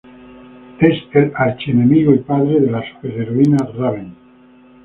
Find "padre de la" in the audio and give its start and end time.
2.21-2.81